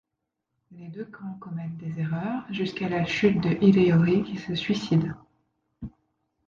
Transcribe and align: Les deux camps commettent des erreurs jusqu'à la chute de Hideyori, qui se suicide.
Les 0.71 0.87
deux 0.87 1.05
camps 1.05 1.35
commettent 1.39 1.77
des 1.77 1.99
erreurs 1.99 2.51
jusqu'à 2.51 2.89
la 2.89 3.05
chute 3.05 3.39
de 3.39 3.51
Hideyori, 3.63 4.23
qui 4.23 4.35
se 4.39 4.55
suicide. 4.55 5.13